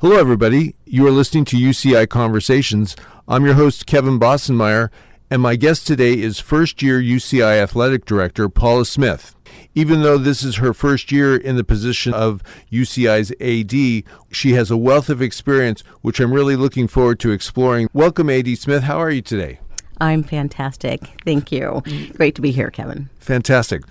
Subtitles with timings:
[0.00, 0.74] Hello, everybody.
[0.86, 2.96] You are listening to UCI Conversations.
[3.28, 4.88] I'm your host, Kevin Bossenmeyer,
[5.30, 9.34] and my guest today is first year UCI Athletic Director Paula Smith.
[9.74, 12.42] Even though this is her first year in the position of
[12.72, 17.90] UCI's AD, she has a wealth of experience, which I'm really looking forward to exploring.
[17.92, 18.84] Welcome, AD Smith.
[18.84, 19.60] How are you today?
[20.00, 21.10] I'm fantastic.
[21.26, 21.82] Thank you.
[22.14, 23.10] Great to be here, Kevin.
[23.18, 23.82] Fantastic.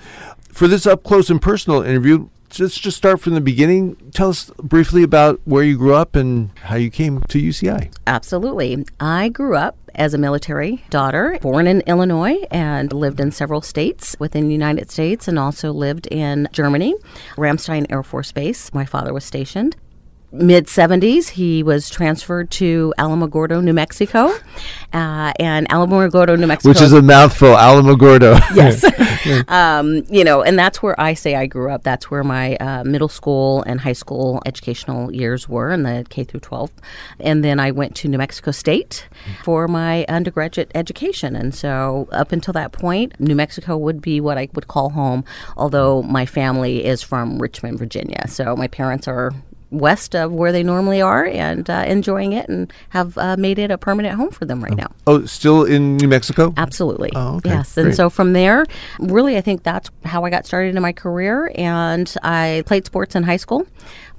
[0.51, 3.95] For this up close and personal interview, let's just start from the beginning.
[4.13, 7.93] Tell us briefly about where you grew up and how you came to UCI.
[8.07, 8.85] Absolutely.
[8.99, 14.15] I grew up as a military daughter, born in Illinois and lived in several states
[14.19, 16.95] within the United States and also lived in Germany,
[17.35, 18.73] Ramstein Air Force Base.
[18.73, 19.75] My father was stationed
[20.31, 24.31] mid 70s, he was transferred to Alamogordo, New Mexico.
[24.93, 26.69] Uh, and Alamogordo, New Mexico.
[26.69, 28.39] Which is a mouthful, Alamogordo.
[28.55, 28.83] yes.
[29.47, 31.83] um, you know, and that's where I say I grew up.
[31.83, 36.23] That's where my uh, middle school and high school educational years were in the K
[36.23, 36.71] through 12.
[37.19, 39.07] And then I went to New Mexico State
[39.43, 41.35] for my undergraduate education.
[41.35, 45.23] And so up until that point, New Mexico would be what I would call home,
[45.57, 48.27] although my family is from Richmond, Virginia.
[48.27, 49.33] So my parents are
[49.71, 53.71] west of where they normally are and uh, enjoying it and have uh, made it
[53.71, 54.91] a permanent home for them right now.
[55.05, 56.53] Oh, still in New Mexico?
[56.57, 57.11] Absolutely.
[57.15, 57.49] Oh, okay.
[57.49, 57.77] Yes.
[57.77, 58.65] And so from there,
[58.99, 61.51] really, I think that's how I got started in my career.
[61.55, 63.67] And I played sports in high school,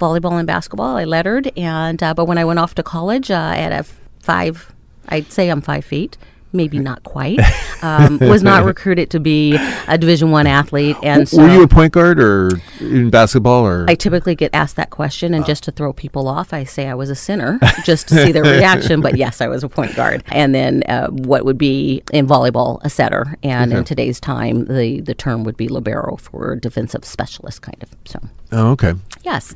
[0.00, 0.96] volleyball and basketball.
[0.96, 1.50] I lettered.
[1.56, 3.84] And, uh, but when I went off to college, uh, at a
[4.20, 4.72] five,
[5.08, 6.16] I'd say I'm five feet
[6.52, 7.40] maybe not quite.
[7.82, 9.56] Um, was not recruited to be
[9.88, 13.86] a Division One athlete, and so were you a point guard or in basketball or?
[13.88, 16.94] I typically get asked that question, and just to throw people off, I say I
[16.94, 19.00] was a center, just to see their reaction.
[19.00, 22.80] But yes, I was a point guard, and then uh, what would be in volleyball
[22.82, 27.62] a setter, and in today's time, the the term would be libero for defensive specialist,
[27.62, 27.90] kind of.
[28.04, 28.20] So.
[28.52, 28.94] Oh, okay.
[29.22, 29.54] Yes.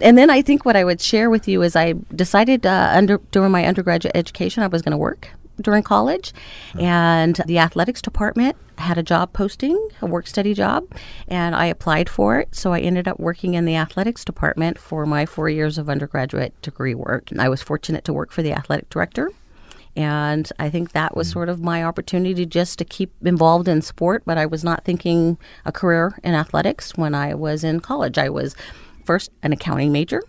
[0.00, 3.18] And then I think what I would share with you is I decided uh, under
[3.30, 6.32] during my undergraduate education I was going to work during college,
[6.78, 10.84] and the athletics department had a job posting, a work study job,
[11.28, 12.54] and I applied for it.
[12.54, 16.60] So I ended up working in the athletics department for my four years of undergraduate
[16.62, 17.28] degree work.
[17.38, 19.30] I was fortunate to work for the athletic director.
[19.94, 21.32] And I think that was mm.
[21.34, 25.36] sort of my opportunity just to keep involved in sport, but I was not thinking
[25.66, 28.16] a career in athletics when I was in college.
[28.16, 28.56] I was
[29.04, 30.22] first an accounting major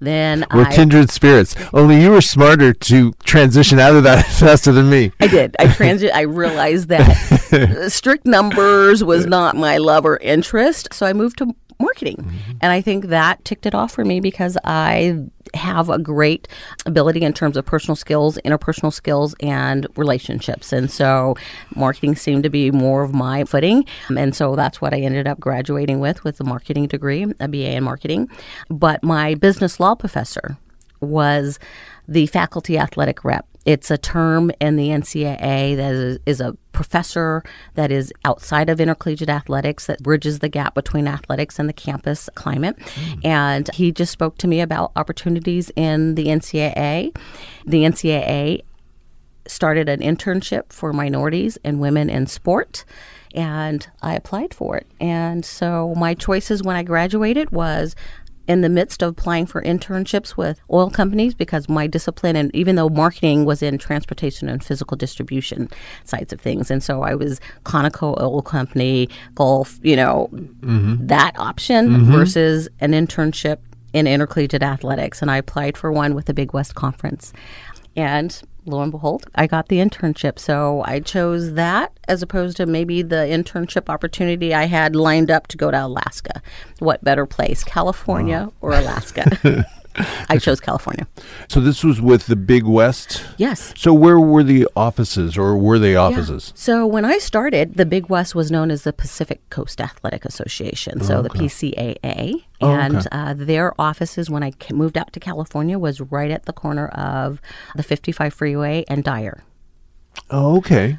[0.00, 1.54] then We're I, kindred spirits.
[1.72, 5.12] Only you were smarter to transition out of that faster than me.
[5.20, 5.56] I did.
[5.58, 6.10] I transit.
[6.14, 11.54] I realized that strict numbers was not my love or interest, so I moved to
[11.80, 12.52] marketing, Mm-hmm.
[12.60, 15.18] and I think that ticked it off for me because I
[15.54, 16.48] have a great
[16.86, 20.72] ability in terms of personal skills, interpersonal skills, and relationships.
[20.72, 21.36] And so
[21.76, 23.84] marketing seemed to be more of my footing.
[24.16, 27.72] And so that's what I ended up graduating with, with a marketing degree, a BA
[27.76, 28.28] in marketing.
[28.68, 30.56] But my business law professor
[31.00, 31.58] was
[32.08, 33.46] the faculty athletic rep.
[33.64, 37.42] It's a term in the NCAA that is, is, a professor
[37.74, 42.28] that is outside of intercollegiate athletics that bridges the gap between athletics and the campus
[42.34, 42.76] climate.
[42.78, 43.24] Mm.
[43.24, 47.16] And he just spoke to me about opportunities in the NCAA.
[47.64, 48.62] The NCAA
[49.46, 52.84] started an internship for minorities and women in sport
[53.34, 54.86] and I applied for it.
[55.00, 57.96] And so my choices when I graduated was
[58.46, 62.76] in the midst of applying for internships with oil companies because my discipline and even
[62.76, 65.68] though marketing was in transportation and physical distribution
[66.04, 70.94] sides of things and so i was conoco oil company gulf you know mm-hmm.
[71.06, 72.12] that option mm-hmm.
[72.12, 73.58] versus an internship
[73.92, 77.32] in intercollegiate athletics and i applied for one with the big west conference
[77.96, 80.38] and lo and behold, I got the internship.
[80.38, 85.46] So I chose that as opposed to maybe the internship opportunity I had lined up
[85.48, 86.42] to go to Alaska.
[86.78, 89.64] What better place, California or Alaska?
[90.28, 91.06] I chose California.
[91.48, 93.24] So this was with the Big West?
[93.36, 93.72] Yes.
[93.76, 96.52] So where were the offices or were they offices?
[96.54, 96.60] Yeah.
[96.60, 101.00] So when I started, the Big West was known as the Pacific Coast Athletic Association,
[101.02, 101.28] so okay.
[101.28, 102.44] the PCAA.
[102.60, 103.08] Oh, and okay.
[103.12, 107.40] uh, their offices, when I moved out to California, was right at the corner of
[107.76, 109.42] the 55 freeway and Dyer.
[110.30, 110.98] Oh, okay.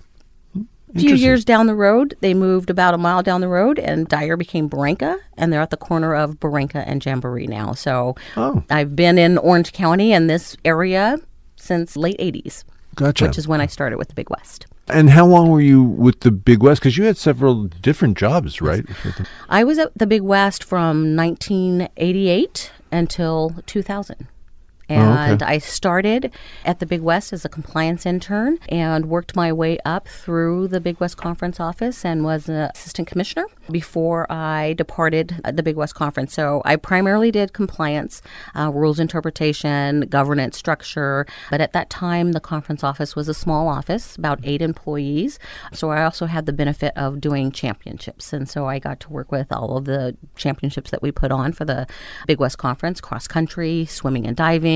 [0.96, 4.08] A few years down the road, they moved about a mile down the road, and
[4.08, 7.74] Dyer became Barranca, and they're at the corner of Barranca and Jamboree now.
[7.74, 8.64] So oh.
[8.70, 11.18] I've been in Orange County and this area
[11.58, 12.64] since late 80s.
[12.96, 13.26] Gotcha.
[13.26, 14.68] Which is when I started with the Big West.
[14.88, 16.80] And how long were you with the Big West?
[16.80, 18.86] Because you had several different jobs, right?
[19.50, 24.28] I was at the Big West from 1988 until 2000.
[24.88, 25.54] And okay.
[25.54, 26.32] I started
[26.64, 30.80] at the Big West as a compliance intern and worked my way up through the
[30.80, 35.96] Big West Conference office and was an assistant commissioner before I departed the Big West
[35.96, 36.34] Conference.
[36.34, 38.22] So I primarily did compliance,
[38.56, 41.26] uh, rules interpretation, governance structure.
[41.50, 45.40] But at that time, the conference office was a small office, about eight employees.
[45.74, 48.34] So I also had the benefit of doing championships.
[48.34, 51.54] And so I got to work with all of the championships that we put on
[51.54, 51.88] for the
[52.28, 54.75] Big West Conference cross country, swimming and diving,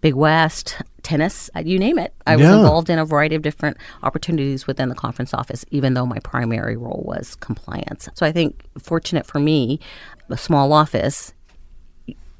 [0.00, 2.12] Big West, tennis, uh, you name it.
[2.26, 6.06] I was involved in a variety of different opportunities within the conference office, even though
[6.06, 8.08] my primary role was compliance.
[8.14, 9.80] So I think, fortunate for me,
[10.28, 11.32] a small office,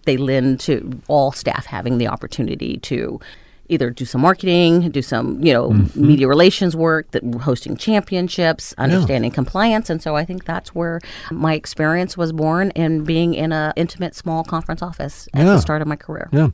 [0.04, 3.20] they lend to all staff having the opportunity to
[3.68, 6.06] either do some marketing, do some, you know, mm-hmm.
[6.06, 11.00] media relations work, that hosting championships, understanding compliance, and so I think that's where
[11.30, 15.52] my experience was born in being in a intimate small conference office at Yeah.
[15.52, 16.28] the start of my career.
[16.32, 16.48] Yeah.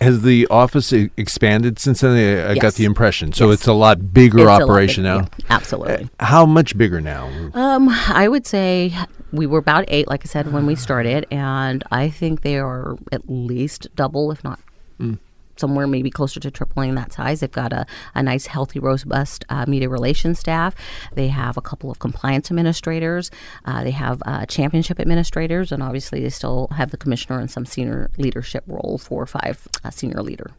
[0.00, 2.12] Has the office expanded since then?
[2.12, 3.32] I I got the impression.
[3.32, 3.58] So Yes.
[3.58, 5.16] it's a lot bigger It's a lot operation now.
[5.16, 6.08] yeah, absolutely.
[6.20, 7.28] Uh, how much bigger now?
[7.54, 8.94] Um, I would say
[9.32, 12.96] we were about eight, like I said, when we started, and I think they are
[13.10, 14.60] at least double, if not
[15.00, 15.18] mm.
[15.58, 17.40] Somewhere maybe closer to tripling that size.
[17.40, 20.74] They've got a, a nice, healthy, robust uh, media relations staff.
[21.14, 23.30] They have a couple of compliance administrators.
[23.64, 27.66] Uh, they have uh, championship administrators, and obviously they still have the commissioner and some
[27.66, 30.50] senior leadership role, four or five uh, senior leader.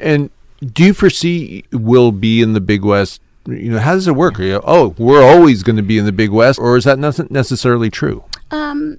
[0.00, 0.30] And
[0.60, 3.20] do you foresee will be in the Big West?
[3.46, 4.38] You know, how does it work?
[4.38, 6.98] Are you, oh, we're always going to be in the Big West, or is that
[6.98, 8.24] not necessarily true?
[8.50, 8.98] Um,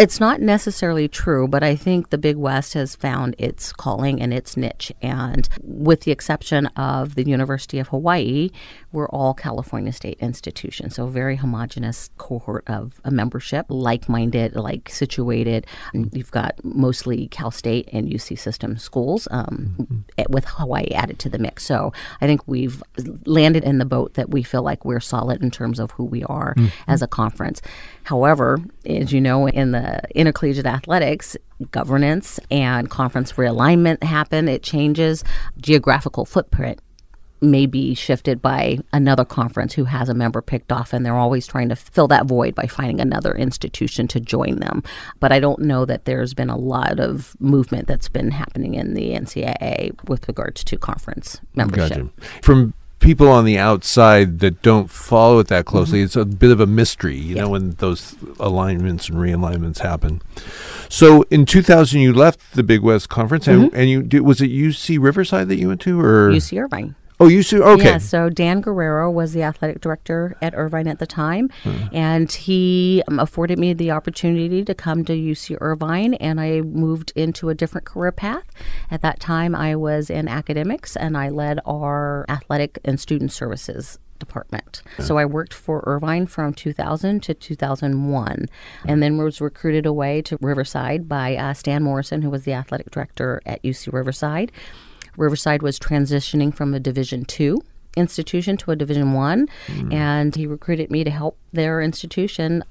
[0.00, 4.32] it's not necessarily true, but I think the Big West has found its calling and
[4.32, 4.90] its niche.
[5.02, 8.48] And with the exception of the University of Hawaii,
[8.92, 10.94] we're all California state institutions.
[10.94, 15.66] So, very homogenous cohort of a membership, like minded, like situated.
[15.92, 21.28] You've got mostly Cal State and UC system schools um, eh, with Hawaii added to
[21.28, 21.66] the mix.
[21.66, 21.92] So,
[22.22, 22.82] I think we've
[23.26, 26.24] landed in the boat that we feel like we're solid in terms of who we
[26.24, 26.54] are
[26.88, 27.60] as a conference.
[28.10, 31.36] However, as you know, in the intercollegiate athletics,
[31.70, 34.48] governance and conference realignment happen.
[34.48, 35.22] It changes
[35.58, 36.80] geographical footprint
[37.40, 41.46] may be shifted by another conference who has a member picked off and they're always
[41.46, 44.82] trying to fill that void by finding another institution to join them
[45.20, 48.92] but i don't know that there's been a lot of movement that's been happening in
[48.92, 52.10] the ncaa with regards to conference membership Gotcha.
[52.42, 56.04] From people on the outside that don't follow it that closely, mm-hmm.
[56.04, 60.22] it's a bit of a mystery, you know, when those alignments and realignments happen.
[60.88, 63.76] So in 2000, you left the Big West Conference, and, mm-hmm.
[63.76, 66.30] and you did, was it UC Riverside that you went to, or?
[66.30, 67.60] Uc irvine oh UC?
[67.60, 71.50] Okay, Yeah, so Dan Guerrero was the athletic director at Irvine at the time,
[71.92, 77.12] and he um, afforded me the opportunity to come to UC Irvine, and I moved
[77.14, 78.44] into a different career path.
[78.90, 83.98] At that time, I was in academics, and I led our athletic and student services
[84.18, 84.82] department.
[85.00, 88.46] So I worked for Irvine from 2000 to 2001,
[88.86, 92.90] and then was recruited away to Riverside by uh, Stan Morrison, who was the athletic
[92.90, 94.52] director at UC Riverside.
[95.20, 97.62] Riverside was transitioning from a Division two
[97.96, 99.92] institution to a Division one, hmm.
[99.92, 102.64] and he recruited me to help their institution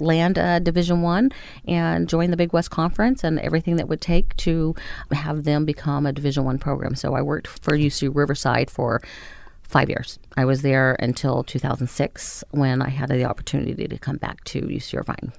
[0.00, 1.30] land a Division One
[1.66, 4.74] and join the Big West Conference and everything that would take to
[5.12, 6.94] have them become a Division One program.
[6.94, 9.00] So I worked for UC Riverside for
[9.62, 10.18] five years.
[10.36, 14.98] I was there until 2006 when I had the opportunity to come back to UC
[14.98, 15.32] Irvine.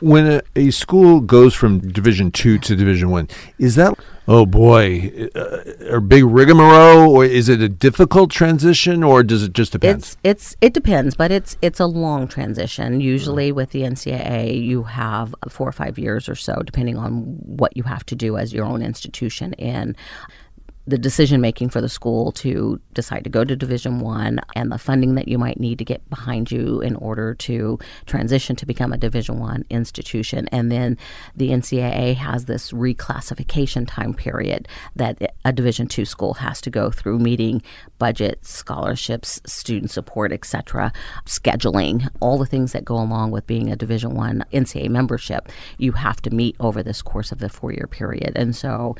[0.00, 3.28] When a, a school goes from Division two to Division one,
[3.58, 9.22] is that oh boy, uh, a big rigmarole, or is it a difficult transition, or
[9.22, 9.98] does it just depend?
[9.98, 13.00] It's it's it depends, but it's it's a long transition.
[13.00, 17.76] Usually with the NCAA, you have four or five years or so, depending on what
[17.76, 19.96] you have to do as your own institution in
[20.86, 24.78] the decision making for the school to decide to go to division one and the
[24.78, 28.92] funding that you might need to get behind you in order to transition to become
[28.92, 30.46] a division one institution.
[30.48, 30.98] And then
[31.34, 36.90] the ncaa has this reclassification time period that a division two school has to go
[36.90, 37.62] through meeting
[37.98, 40.92] budgets scholarships student support etc
[41.24, 45.48] scheduling all the things that go along with being a division one ncaa membership.
[45.78, 48.32] You have to meet over this course of the four year period.
[48.36, 48.96] And so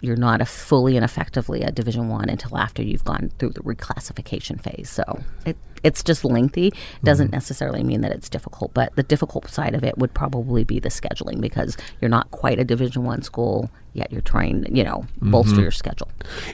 [0.00, 3.60] you're not a fully and effectively a division one until after you've gone through the
[3.60, 4.90] reclassification phase.
[4.90, 6.72] So it, it's just lengthy.
[7.02, 7.36] Doesn't mm-hmm.
[7.36, 10.88] necessarily mean that it's difficult but the difficult side of it would probably be the
[10.88, 15.30] scheduling because you're not quite a division one school yet you're trying you know mm-hmm.
[15.30, 16.10] bolster your schedule.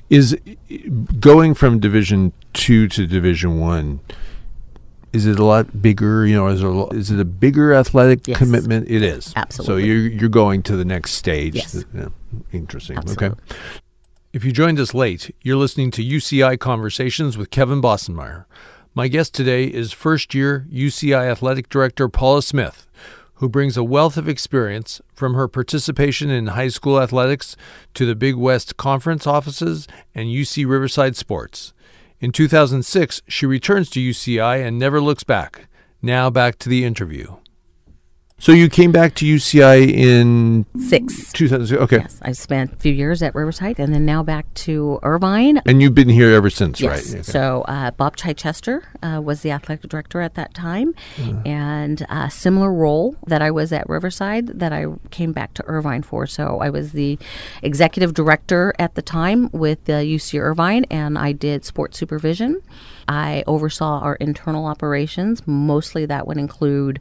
[0.09, 0.37] Is
[1.19, 4.01] going from Division two to Division one.
[5.13, 6.27] Is it a lot bigger?
[6.27, 8.39] You know, is it a, is it a bigger athletic Yes.
[8.39, 8.89] commitment?
[8.91, 9.33] It is.
[9.37, 9.83] Absolutely.
[9.83, 11.55] So you're you're going to the next stage.
[11.55, 11.85] Yes.
[11.95, 12.09] Yeah,
[12.53, 12.97] interesting.
[12.99, 13.27] Absolutely.
[13.29, 13.41] Okay.
[14.33, 18.47] If you joined us late, you're listening to UCI Conversations with Kevin Bossenmeyer.
[18.95, 22.87] My guest today is first year UCI Athletic Director Paula Smith,
[23.35, 27.57] who brings a wealth of experience from her participation in high school athletics
[27.95, 31.73] to the Big West Conference offices and UC Riverside Sports.
[32.23, 35.67] In 2006, she returns to UCI and never looks back.
[36.01, 37.35] Now back to the interview.
[38.43, 41.33] So you came back to UCI in Six.
[41.33, 41.79] 2000.
[41.79, 41.99] Okay.
[41.99, 45.61] Yes, I spent a few years at Riverside and then now back to Irvine.
[45.65, 46.91] And you've been here ever since, Yes.
[46.91, 47.15] right?
[47.21, 47.23] Okay.
[47.23, 51.47] So uh, Bob Chichester uh, was the athletic director at that time, Mm-hmm.
[51.47, 56.03] and a similar role that I was at Riverside that I came back to Irvine
[56.03, 56.27] for.
[56.27, 57.21] So I was the
[57.63, 62.61] executive director at the time with uh, UC Irvine, and I did sports supervision.
[63.07, 65.47] I oversaw our internal operations.
[65.47, 66.99] Mostly that would include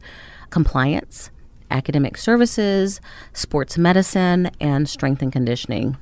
[0.50, 1.30] compliance,
[1.72, 3.00] academic services,
[3.32, 5.96] sports medicine, and strength and conditioning.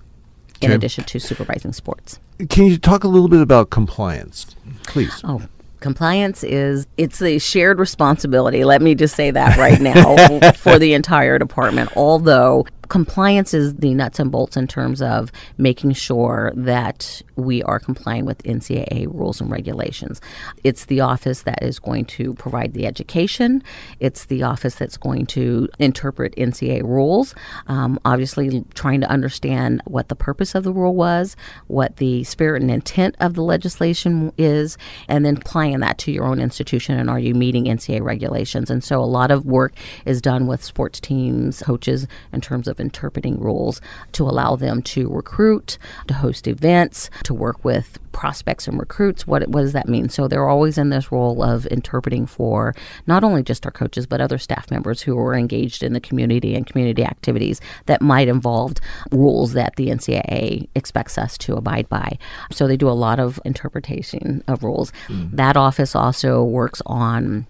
[0.60, 2.20] In addition to supervising sports.
[2.50, 4.44] Can you talk a little bit about compliance,
[4.82, 5.22] please?
[5.24, 5.40] Oh,
[5.80, 8.64] compliance is it's a shared responsibility.
[8.64, 11.96] Let me just say that right now for the entire department.
[11.96, 17.78] Although compliance is the nuts and bolts in terms of making sure that we are
[17.78, 20.20] complying with NCAA rules and regulations.
[20.64, 23.62] It's the office that is going to provide the education.
[24.00, 27.32] It's the office that's going to interpret NCAA rules.
[27.68, 31.36] Um, obviously, trying to understand what the purpose of the rule was,
[31.68, 36.24] what the spirit and intent of the legislation is, and then applying that to your
[36.24, 36.98] own institution.
[36.98, 38.68] And are you meeting NCAA regulations?
[38.68, 42.79] And so, a lot of work is done with sports teams, coaches, in terms of
[42.80, 43.80] interpreting rules
[44.12, 49.26] to allow them to recruit, to host events, to work with prospects and recruits.
[49.26, 50.08] What, what does that mean?
[50.08, 52.74] So they're always in this role of interpreting for
[53.06, 56.54] not only just our coaches, but other staff members who are engaged in the community
[56.54, 58.74] and community activities that might involve
[59.10, 62.18] rules that the NCAA expects us to abide by.
[62.50, 64.92] So they do a lot of interpretation of rules.
[65.08, 65.36] Mm-hmm.
[65.36, 67.46] That office also works on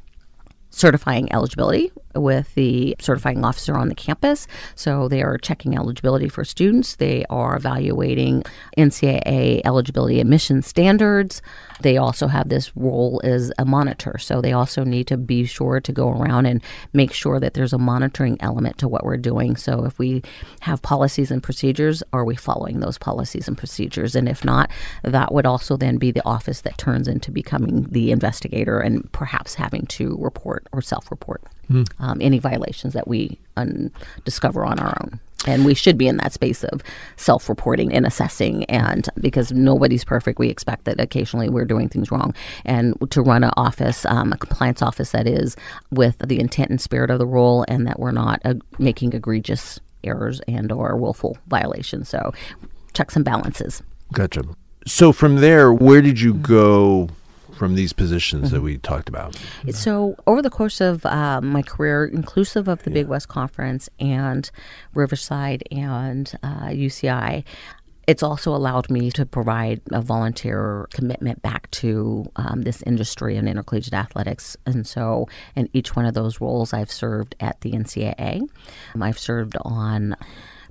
[0.71, 4.47] certifying eligibility with the certifying officer on the campus.
[4.75, 6.97] So they are checking eligibility for students.
[6.97, 8.45] They are evaluating
[8.77, 11.43] NCAA eligibility admission standards.
[11.81, 14.19] They also have this role as a monitor.
[14.19, 16.63] So they also need to be sure to go around and
[16.93, 19.57] make sure that there's a monitoring element to what we're doing.
[19.57, 20.23] So if we
[20.61, 24.15] have policies and procedures, are we following those policies and procedures?
[24.15, 24.71] And if not,
[25.03, 29.55] that would also then be the office that turns into becoming the investigator and perhaps
[29.55, 31.83] having to report or self-report hmm.
[32.01, 33.93] Um, any violations that we un-
[34.25, 35.21] discover on our own.
[35.47, 36.83] And we should be in that space of
[37.17, 38.65] self reporting and assessing.
[38.65, 42.35] And because nobody's perfect, we expect that occasionally we're doing things wrong.
[42.67, 45.57] And to run an office, um, a compliance office that is
[45.91, 49.81] with the intent and spirit of the role, and that we're not uh, making egregious
[50.05, 52.11] errors and or willful violations.
[52.11, 52.33] So
[52.93, 53.83] checks and balances.
[54.13, 54.43] Gotcha.
[54.87, 57.09] So from there, where did you go
[57.61, 59.39] from these positions that we talked about?
[59.73, 64.51] So, over the course of uh, my career, inclusive of the Big West Conference and
[64.95, 67.45] Riverside and uh, UCI,
[68.07, 73.47] it's also allowed me to provide a volunteer commitment back to um, this industry and
[73.47, 74.57] intercollegiate athletics.
[74.65, 78.41] And so, in each one of those roles, I've served at the NCAA.
[78.95, 80.17] Um, I've served on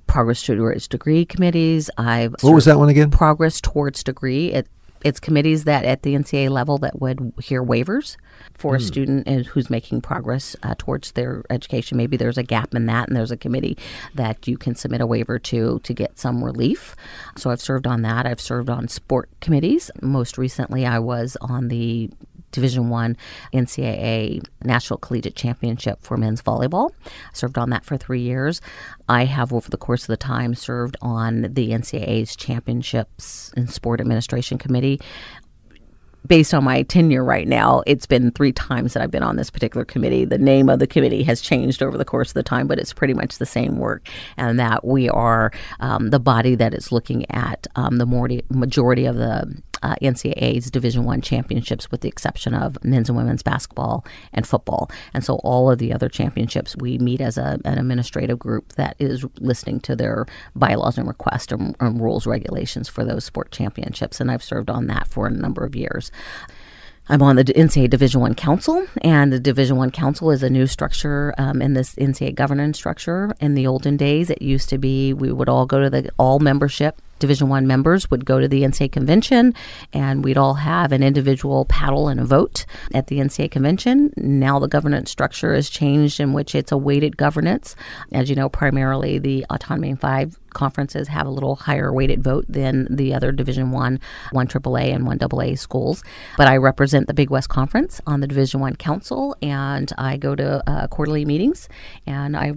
[0.08, 1.88] progress towards degree committees.
[1.96, 3.12] I've What was that one again?
[3.12, 4.52] progress towards degree.
[4.52, 4.66] It,
[5.02, 8.16] it's committees that at the NCAA level that would hear waivers
[8.54, 11.96] for a student who's making progress uh, towards their education.
[11.96, 13.78] Maybe there's a gap in that, and there's a committee
[14.14, 16.94] that you can submit a waiver to to get some relief.
[17.36, 18.26] So I've served on that.
[18.26, 19.90] I've served on sport committees.
[20.02, 22.10] Most recently, I was on the
[22.52, 23.16] Division One
[23.52, 26.90] NCAA National Collegiate Championship for men's volleyball.
[27.06, 28.60] I served on that for three years.
[29.08, 34.00] I have, over the course of the time, served on the NCAA's Championships and Sport
[34.00, 35.00] Administration Committee.
[36.26, 39.48] Based on my tenure right now, it's been three times that I've been on this
[39.48, 40.26] particular committee.
[40.26, 42.92] The name of the committee has changed over the course of the time, but it's
[42.92, 44.06] pretty much the same work.
[44.36, 49.16] And that we are um, the body that is looking at um, the majority of
[49.16, 54.46] the uh, NCAA's Division One championships, with the exception of men's and women's basketball and
[54.46, 54.90] football.
[55.14, 58.96] And so, all of the other championships, we meet as a, an administrative group that
[58.98, 64.20] is listening to their bylaws and requests and, and rules, regulations for those sport championships.
[64.20, 66.10] And I've served on that for a number of years.
[67.08, 70.68] I'm on the NCAA Division One Council, and the Division One Council is a new
[70.68, 73.34] structure um, in this NCAA governance structure.
[73.40, 76.38] In the olden days, it used to be we would all go to the all
[76.38, 79.54] membership Division One members would go to the NCAA convention,
[79.92, 84.12] and we'd all have an individual paddle and a vote at the NCAA convention.
[84.16, 87.76] Now the governance structure has changed, in which it's a weighted governance.
[88.10, 92.88] As you know, primarily the Autonomy Five conferences have a little higher weighted vote than
[92.90, 94.00] the other Division One,
[94.32, 96.02] one AAA and one AA schools.
[96.36, 100.34] But I represent the Big West Conference on the Division One Council, and I go
[100.34, 101.68] to uh, quarterly meetings,
[102.06, 102.52] and I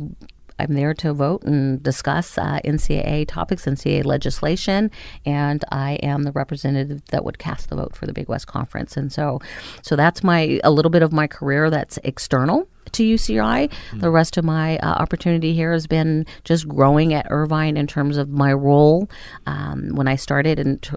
[0.59, 4.91] I'm there to vote and discuss uh, NCAA topics, NCAA legislation,
[5.25, 8.97] and I am the representative that would cast the vote for the Big West Conference.
[8.97, 9.39] And so,
[9.81, 13.69] so that's my a little bit of my career that's external to UCI.
[13.69, 13.99] Mm-hmm.
[13.99, 18.17] The rest of my uh, opportunity here has been just growing at Irvine in terms
[18.17, 19.09] of my role.
[19.45, 20.95] Um, when I started in t-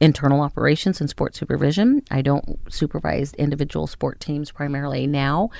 [0.00, 5.50] internal operations and sports supervision, I don't supervise individual sport teams primarily now.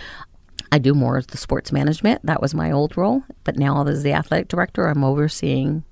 [0.75, 2.27] I do more of the sports management.
[2.27, 3.23] That was my old role.
[3.45, 5.85] But now, as the athletic director, I'm overseeing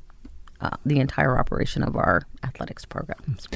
[0.61, 3.47] uh, the entire operation of our athletics programs.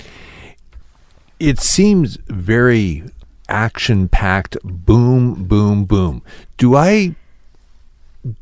[1.41, 3.03] It seems very
[3.49, 6.23] action packed boom, boom, boom.
[6.59, 7.17] Do I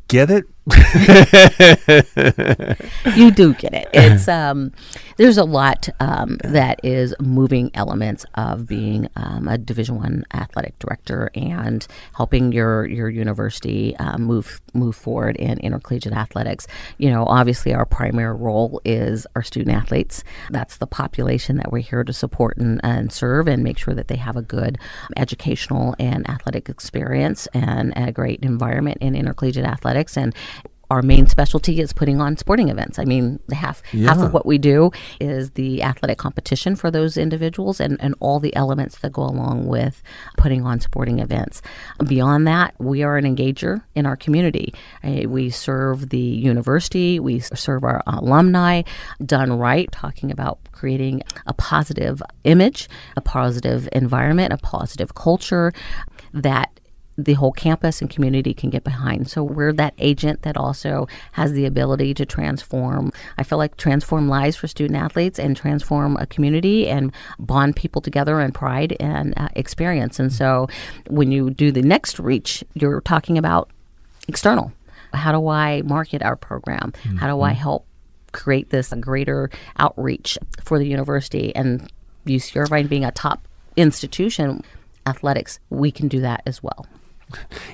[0.08, 0.44] get it?
[3.16, 3.88] you do get it.
[3.92, 4.72] It's um,
[5.18, 10.78] there's a lot um, that is moving elements of being um, a Division One athletic
[10.78, 16.66] director and helping your your university uh, move move forward in intercollegiate athletics.
[16.96, 20.24] You know, obviously our primary role is our student athletes.
[20.50, 24.08] That's the population that we're here to support and, and serve and make sure that
[24.08, 24.78] they have a good
[25.16, 30.34] educational and athletic experience and, and a great environment in intercollegiate athletics and
[30.90, 32.98] our main specialty is putting on sporting events.
[32.98, 34.08] I mean, half yeah.
[34.08, 38.40] half of what we do is the athletic competition for those individuals and, and all
[38.40, 40.02] the elements that go along with
[40.36, 41.62] putting on sporting events.
[42.06, 44.74] Beyond that, we are an engager in our community.
[45.02, 48.82] We serve the university, we serve our alumni,
[49.24, 55.72] done right, talking about creating a positive image, a positive environment, a positive culture
[56.32, 56.80] that
[57.16, 59.30] the whole campus and community can get behind.
[59.30, 63.12] So we're that agent that also has the ability to transform.
[63.38, 68.02] I feel like transform lives for student athletes and transform a community and bond people
[68.02, 70.18] together in pride and uh, experience.
[70.18, 70.68] And so
[71.08, 73.70] when you do the next reach, you're talking about
[74.28, 74.72] external.
[75.12, 76.92] How do I market our program?
[77.04, 77.16] Mm-hmm.
[77.18, 77.86] How do I help
[78.32, 81.92] create this greater outreach for the university and
[82.26, 83.46] UC Irvine being a top
[83.76, 84.64] institution?
[85.06, 86.86] Athletics, we can do that as well.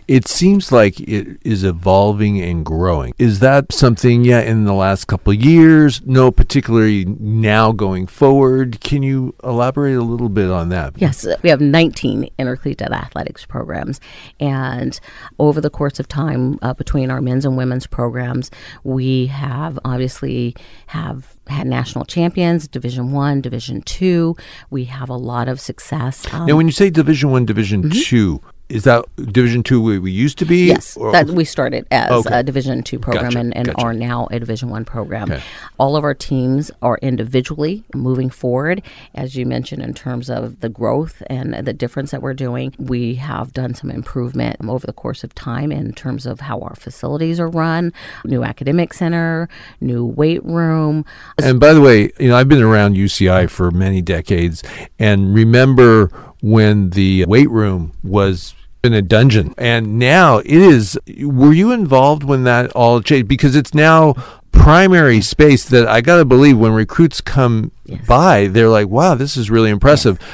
[0.09, 3.14] It seems like it is evolving and growing.
[3.18, 6.05] Is that something, yeah, in the last couple of years?
[6.07, 8.81] No, particularly now going forward.
[8.81, 10.94] Can you elaborate a little bit on that?
[10.96, 14.01] Yes, we have 19 intercollegiate athletics programs.
[14.38, 14.99] And
[15.38, 18.51] over the course of time, uh, between our men's and women's programs,
[18.85, 20.55] we have obviously
[20.88, 24.37] have had national champions, Division One, Division Two.
[24.70, 26.33] We have a lot of success.
[26.33, 28.01] Um, now, when you say Division One, Division mm-hmm.
[28.01, 30.66] Two, is that Division two where we used to be?
[30.66, 31.12] Yes, or?
[31.12, 32.38] that we started as okay.
[32.38, 33.38] a Division two program gotcha.
[33.38, 33.80] and, and gotcha.
[33.85, 35.30] are now a Division one program.
[35.30, 35.42] Okay.
[35.78, 38.83] All of our teams are individually moving forward,
[39.14, 42.72] as you mentioned, in terms of the growth and the difference that we're doing.
[42.78, 46.76] We have done some improvement over the course of time in terms of how our
[46.76, 47.92] facilities are run,
[48.24, 49.48] new academic center,
[49.80, 51.04] new weight room.
[51.42, 54.62] And by the way, you know I've been around UCI for many decades,
[54.98, 59.55] and remember when the weight room was in a dungeon.
[59.59, 60.99] And now it is.
[61.19, 63.29] Were you involved when that all changed?
[63.29, 64.14] Because it's now
[64.53, 68.05] primary space that I got to believe when recruits come yes.
[68.07, 70.19] by, they're like, wow, this is really impressive.
[70.21, 70.31] Yes.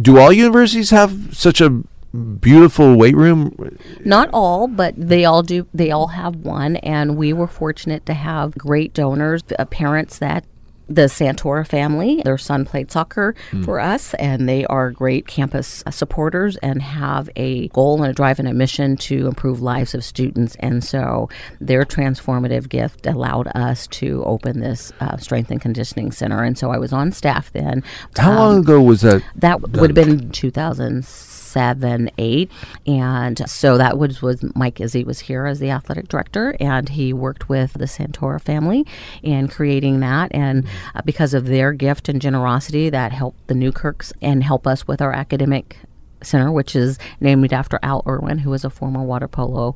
[0.00, 1.70] Do all universities have such a
[2.16, 3.78] beautiful weight room?
[4.04, 5.66] Not all, but they all do.
[5.72, 10.44] They all have one, and we were fortunate to have great donors, uh, parents that
[10.88, 12.22] the Santora family.
[12.24, 13.64] Their son played soccer mm.
[13.64, 18.38] for us, and they are great campus supporters and have a goal and a drive
[18.38, 20.56] and a mission to improve lives of students.
[20.60, 21.28] And so
[21.60, 26.42] their transformative gift allowed us to open this uh, strength and conditioning center.
[26.42, 27.82] And so I was on staff then.
[28.16, 29.22] How um, long ago was that?
[29.34, 31.25] That would have been 2006
[31.56, 32.52] seven, eight.
[32.86, 37.14] And so that was, was Mike Izzi was here as the athletic director, and he
[37.14, 38.84] worked with the Santora family
[39.22, 40.34] in creating that.
[40.34, 44.86] And uh, because of their gift and generosity, that helped the Newkirks and help us
[44.86, 45.78] with our academic
[46.22, 49.74] center, which is named after Al Irwin, who was a former water polo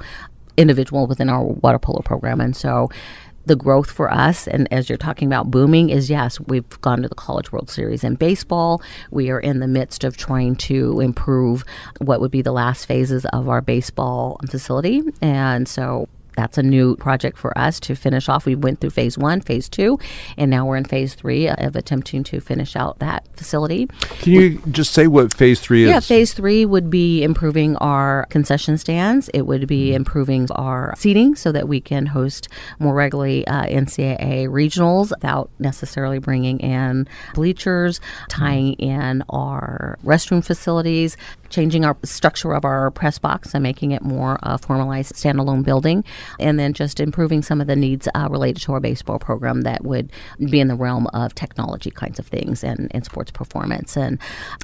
[0.58, 2.42] individual within our water polo program.
[2.42, 2.90] And so
[3.46, 7.08] the growth for us, and as you're talking about booming, is yes, we've gone to
[7.08, 8.82] the College World Series in baseball.
[9.10, 11.64] We are in the midst of trying to improve
[11.98, 15.02] what would be the last phases of our baseball facility.
[15.22, 16.08] And so
[16.40, 18.46] that's a new project for us to finish off.
[18.46, 19.98] We went through phase one, phase two,
[20.38, 23.88] and now we're in phase three of attempting to finish out that facility.
[24.20, 25.90] Can you just say what phase three is?
[25.90, 29.28] Yeah, phase three would be improving our concession stands.
[29.34, 32.48] It would be improving our seating so that we can host
[32.78, 38.00] more regularly uh, NCAA regionals without necessarily bringing in bleachers,
[38.30, 41.18] tying in our restroom facilities,
[41.50, 46.04] changing our structure of our press box and making it more uh, formalized standalone building,
[46.38, 49.84] and then just improving some of the needs uh, related to our baseball program that
[49.84, 50.10] would
[50.48, 53.96] be in the realm of technology kinds of things and, and sports performance.
[53.96, 54.18] And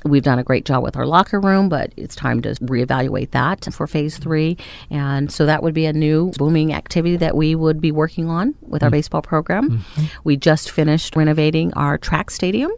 [0.05, 3.67] we've done a great job with our locker room, but it's time to reevaluate that
[3.73, 4.57] for phase three.
[4.91, 8.55] And so that would be a new booming activity that we would be working on
[8.63, 8.97] with our mm-hmm.
[8.97, 9.71] baseball program.
[9.71, 10.05] Mm-hmm.
[10.25, 12.71] We just finished renovating our track stadium.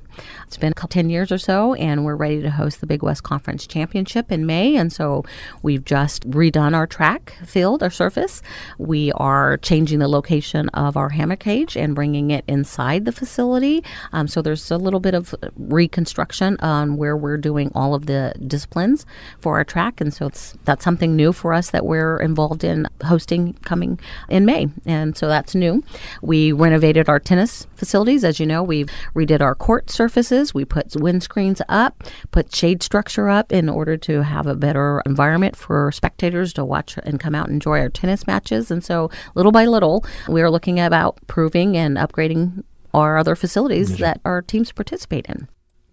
[0.48, 3.66] It's been 10 years or so, and we're ready to host the Big West Conference
[3.66, 4.76] Championship in May.
[4.76, 5.22] And so
[5.60, 8.40] we've just redone our track field, our surface.
[8.78, 13.84] We are changing the location of our hammer cage and bringing it inside the facility.
[14.14, 18.32] Um, so there's a little bit of reconstruction on where we're doing all of the
[18.46, 19.04] disciplines
[19.40, 20.00] for our track.
[20.00, 20.30] And so
[20.64, 24.68] that's something new for us that we're involved in hosting coming in May.
[24.86, 25.84] And so that's new.
[26.22, 28.24] We renovated our tennis facilities.
[28.24, 30.54] As you know, we've redid our court surface surfaces.
[30.54, 35.56] We put windscreens up, put shade structure up in order to have a better environment
[35.56, 38.70] for spectators to watch and come out and enjoy our tennis matches.
[38.70, 43.92] And so, little by little, we are looking about improving and upgrading our other facilities
[43.92, 44.02] mm-hmm.
[44.02, 45.48] that our teams participate in.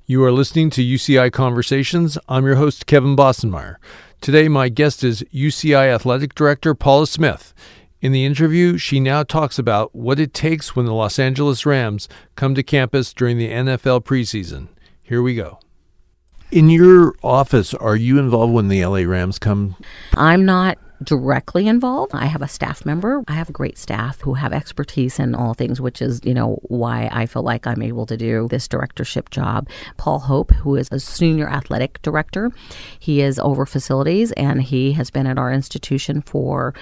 [0.08, 2.18] You are listening to UCI Conversations.
[2.30, 3.78] I'm your host, Kevin Bossenmeyer.
[4.22, 7.54] Today, my guest is UCI Athletic Director Paula Smith.
[8.02, 12.08] In the interview, she now talks about what it takes when the Los Angeles Rams
[12.36, 14.68] come to campus during the NFL preseason.
[15.02, 15.60] Here we go.
[16.52, 19.76] In your office, are you involved when the LA Rams come?
[20.16, 22.14] I'm not directly involved.
[22.14, 23.24] I have a staff member.
[23.28, 26.60] I have a great staff who have expertise in all things, which is, you know,
[26.64, 29.68] why I feel like I'm able to do this directorship job.
[29.98, 32.52] Paul Hope, who is a senior athletic director,
[33.00, 36.74] he is over facilities and he has been at our institution for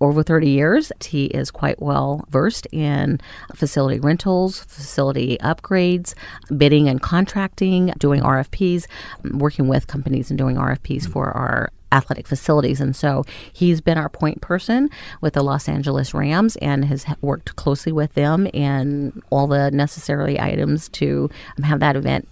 [0.00, 0.92] over 30 years.
[1.00, 3.20] He is quite well versed in
[3.54, 6.14] facility rentals, facility upgrades,
[6.56, 8.86] bidding and contracting, doing RFPs,
[9.32, 11.12] working with companies and doing RFPs hmm.
[11.12, 12.80] for our athletic facilities.
[12.80, 17.56] And so he's been our point person with the Los Angeles Rams and has worked
[17.56, 21.30] closely with them in all the necessary items to
[21.62, 22.28] have that event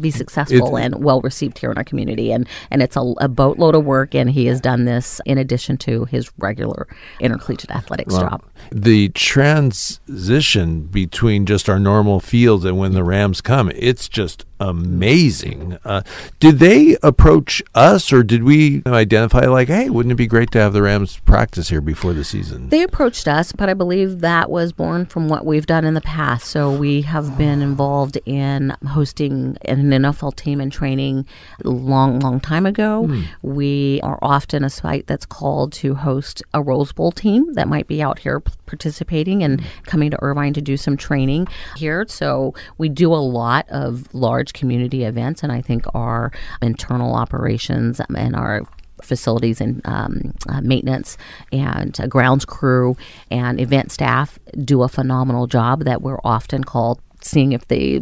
[0.00, 2.32] be successful it's, and well received here in our community.
[2.32, 5.76] And and it's a, a, boatload of work, and he has done this in addition
[5.78, 6.86] to his regular
[7.20, 8.44] intercollegiate athletics well, job.
[8.70, 15.78] The transition between just our normal fields and when the Rams come, it's just amazing.
[15.84, 16.02] Uh,
[16.40, 20.58] did they approach us, or did we identify like, hey, wouldn't it be great to
[20.58, 22.68] have the Rams practice here before the season?
[22.68, 26.00] They approached us, but I believe that was born from what we've done in the
[26.00, 26.46] past.
[26.46, 31.26] So we have been involved in hosting an NFL team and training
[31.64, 33.06] a long, long time ago.
[33.08, 33.24] Mm.
[33.42, 37.86] We are often a site that's called to host a Rose Bowl team that might
[37.86, 39.66] be out here participating and hmm.
[39.84, 41.46] coming to Irvine to do some training
[41.76, 42.06] here.
[42.08, 48.00] So we do a lot of large community events, and I think our internal operations
[48.16, 48.62] and our
[49.02, 51.16] facilities and um, uh, maintenance
[51.52, 52.96] and uh, grounds crew
[53.30, 58.00] and event staff do a phenomenal job that we're often called seeing if they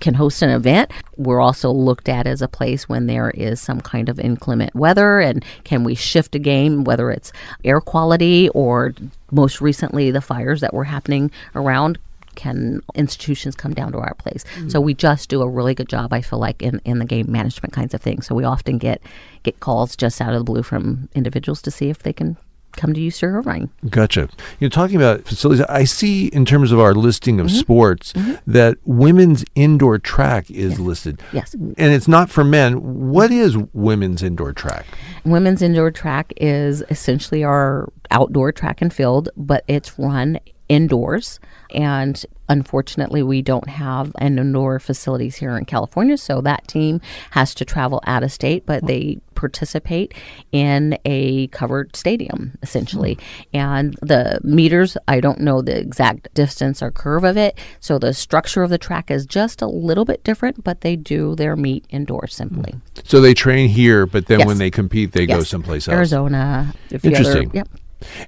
[0.00, 0.90] can host an event.
[1.16, 5.20] We're also looked at as a place when there is some kind of inclement weather
[5.20, 7.32] and can we shift a game, whether it's
[7.64, 8.94] air quality or
[9.30, 11.98] most recently the fires that were happening around
[12.34, 14.44] can institutions come down to our place.
[14.54, 14.68] Mm-hmm.
[14.68, 17.30] So we just do a really good job, I feel like, in, in the game
[17.30, 18.26] management kinds of things.
[18.26, 19.02] So we often get
[19.42, 22.36] get calls just out of the blue from individuals to see if they can
[22.72, 23.70] come to UC Irvine.
[23.88, 24.28] Gotcha.
[24.58, 27.56] You know, talking about facilities, I see in terms of our listing of mm-hmm.
[27.56, 28.50] sports mm-hmm.
[28.50, 30.78] that women's indoor track is yes.
[30.78, 31.22] listed.
[31.32, 31.54] Yes.
[31.54, 33.10] And it's not for men.
[33.10, 34.86] What is women's indoor track?
[35.24, 41.38] Women's indoor track is essentially our outdoor track and field, but it's run indoors.
[41.72, 47.54] And unfortunately, we don't have an indoor facilities here in California, so that team has
[47.54, 50.14] to travel out of state, but they participate
[50.52, 53.18] in a covered stadium essentially.
[53.52, 58.14] And the meters, I don't know the exact distance or curve of it, so the
[58.14, 61.86] structure of the track is just a little bit different, but they do their meet
[61.88, 62.74] indoors simply.
[63.04, 64.46] So they train here, but then yes.
[64.46, 65.38] when they compete, they yes.
[65.38, 65.96] go someplace else.
[65.96, 66.74] Arizona.
[66.90, 67.48] Interesting.
[67.48, 67.68] Other, yep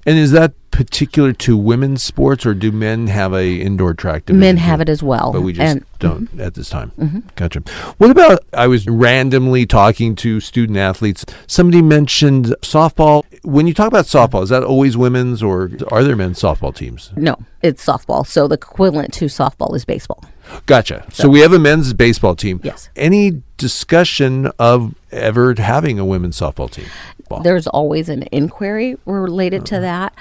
[0.05, 4.25] And is that particular to women's sports, or do men have a indoor track?
[4.25, 5.31] division Men have it as well.
[5.31, 6.41] but we just and don't mm-hmm.
[6.41, 6.91] at this time.
[6.99, 7.19] Mm-hmm.
[7.35, 7.61] Gotcha.
[7.97, 8.39] What about?
[8.53, 11.25] I was randomly talking to student athletes.
[11.47, 13.23] Somebody mentioned softball.
[13.43, 17.11] When you talk about softball, is that always women's, or are there men's softball teams?
[17.15, 18.27] no, it's softball.
[18.27, 20.23] So the equivalent to softball is baseball.
[20.65, 21.05] Gotcha.
[21.11, 22.59] So, we have a men's baseball team.
[22.63, 22.89] Yes.
[22.95, 26.85] Any discussion of ever having a women's softball team?
[27.29, 27.41] Ball.
[27.41, 29.83] There's always an inquiry related to mm-hmm.
[29.83, 30.15] that.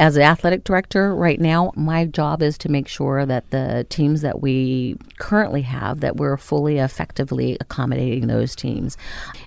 [0.00, 4.22] As the athletic director right now, my job is to make sure that the teams
[4.22, 8.96] that we currently have that we're fully effectively accommodating those teams.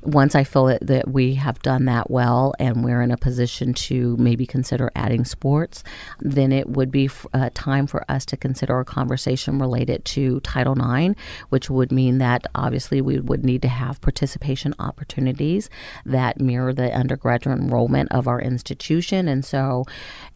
[0.03, 3.73] Once I feel that, that we have done that well and we're in a position
[3.73, 5.83] to maybe consider adding sports,
[6.19, 10.39] then it would be f- uh, time for us to consider a conversation related to
[10.41, 15.71] Title IX, which would mean that obviously we would need to have participation opportunities
[16.05, 19.27] that mirror the undergraduate enrollment of our institution.
[19.27, 19.85] And so,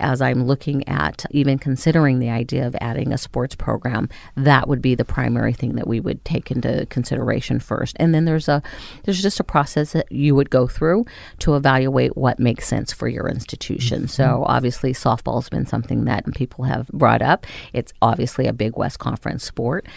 [0.07, 4.81] as I'm looking at even considering the idea of adding a sports program, that would
[4.81, 7.97] be the primary thing that we would take into consideration first.
[7.99, 8.63] And then there's a
[9.03, 11.03] there's just a process that you would go through
[11.39, 14.07] to evaluate what makes sense for your institution.
[14.07, 14.43] So mm-hmm.
[14.43, 17.45] obviously softball has been something that people have brought up.
[17.73, 19.87] It's obviously a big West Conference sport.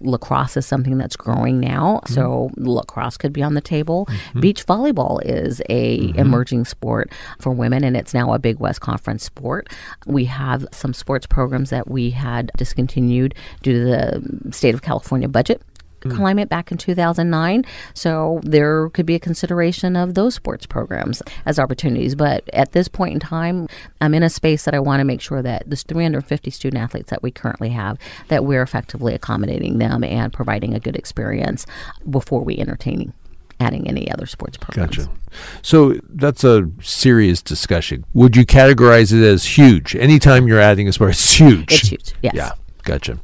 [0.00, 2.12] Lacrosse is something that's growing now, mm-hmm.
[2.12, 4.04] so lacrosse could be on the table.
[4.10, 4.40] Mm-hmm.
[4.40, 9.24] Beach volleyball is a emerging sport for women, and it's now a big West Conference
[9.24, 9.53] sport.
[10.06, 15.28] We have some sports programs that we had discontinued due to the state of California
[15.28, 15.62] budget
[16.02, 16.10] hmm.
[16.10, 17.64] climate back in 2009.
[17.94, 22.14] So there could be a consideration of those sports programs as opportunities.
[22.14, 23.68] But at this point in time,
[24.00, 27.10] I'm in a space that I want to make sure that this 350 student athletes
[27.10, 31.66] that we currently have, that we're effectively accommodating them and providing a good experience
[32.08, 33.12] before we entertaining
[33.64, 34.96] adding any other sports programs.
[34.96, 35.10] Gotcha.
[35.62, 38.04] So that's a serious discussion.
[38.14, 39.96] Would you categorize it as huge?
[39.96, 41.72] Anytime you're adding a sport, it's huge.
[41.72, 42.12] It's huge.
[42.22, 42.34] Yes.
[42.34, 42.50] Yeah.
[42.84, 43.18] Gotcha.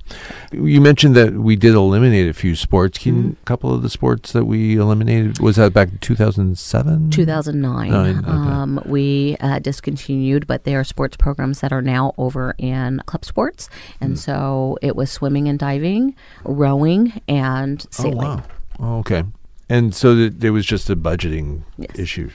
[0.53, 2.96] You mentioned that we did eliminate a few sports.
[2.96, 3.31] Can Mm-hmm.
[3.42, 7.11] a couple of the sports that we eliminated was that back in 2007?
[7.11, 7.90] 2009.
[7.90, 8.26] Nine, okay.
[8.31, 13.22] um, we uh, discontinued, but there are sports programs that are now over in club
[13.26, 13.68] sports.
[14.00, 18.16] And so it was swimming and diving, rowing, and Oh sailing.
[18.16, 18.42] wow.
[18.79, 19.24] Oh, okay.
[19.70, 21.96] And so th- there was just a budgeting Yes.
[21.96, 22.30] issue.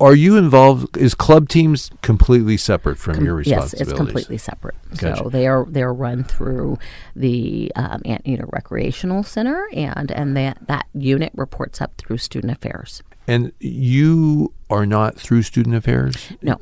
[0.00, 0.96] Are you involved?
[0.96, 3.78] Is club teams completely separate from Com- your responsibilities?
[3.80, 4.74] yes, it's completely separate.
[4.96, 5.22] Gotcha.
[5.24, 6.78] So they are they are run through
[7.14, 8.00] the um,
[8.38, 13.02] know recreational center, and and that that unit reports up through student affairs.
[13.28, 16.32] And you are not through student affairs.
[16.40, 16.56] No,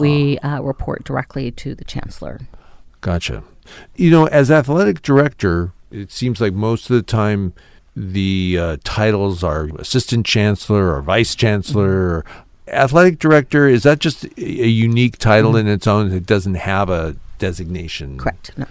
[0.00, 2.40] we uh, report directly to the chancellor.
[3.00, 3.44] Gotcha.
[3.94, 7.52] You know, as athletic director, it seems like most of the time
[7.96, 12.24] the uh, titles are assistant chancellor or vice chancellor or
[12.68, 13.68] athletic director.
[13.68, 16.12] Is that just a unique title in its own?
[16.12, 18.18] It doesn't have a designation.
[18.18, 18.52] Correct.
[18.56, 18.66] No.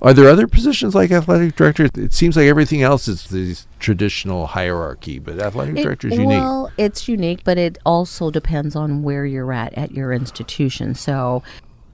[0.00, 1.88] Are there other positions like athletic director?
[1.94, 6.28] It seems like everything else is the traditional hierarchy, but athletic It- director is unique.
[6.28, 10.94] Well, it's unique, but it also depends on where you're at at your institution.
[10.94, 11.42] So,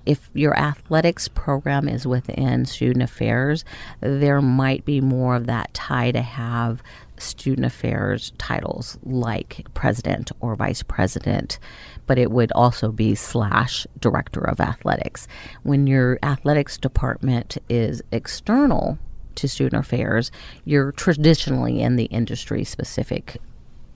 [0.06, 3.64] if your athletics program is within student affairs,
[4.00, 6.82] there might be more of that tie to have
[7.18, 11.58] student affairs titles like president or vice president,
[12.06, 15.28] but it would also be slash director of athletics.
[15.62, 18.98] When your athletics department is external
[19.34, 20.30] to student affairs,
[20.64, 23.36] you're traditionally in the industry specific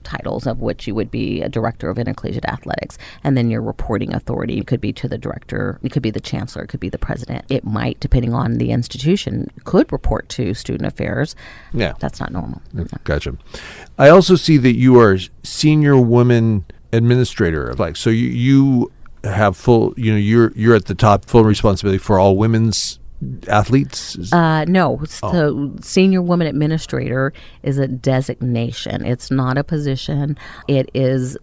[0.05, 4.13] titles of which you would be a director of intercollegiate athletics and then your reporting
[4.13, 6.97] authority could be to the director it could be the chancellor it could be the
[6.97, 11.35] president it might depending on the institution could report to student affairs
[11.73, 11.93] Yeah.
[11.99, 12.61] that's not normal
[13.03, 13.35] Gotcha.
[13.97, 17.73] I also see that you are senior woman administrator.
[17.75, 18.91] Like, so you you
[19.23, 19.93] have full.
[19.97, 22.99] You know, you're you're at the top, full responsibility for all women's
[23.47, 24.31] athletes.
[24.33, 27.33] Uh, no, so senior woman administrator
[27.63, 29.05] is a designation.
[29.05, 30.37] It's not a position.
[30.67, 31.37] It is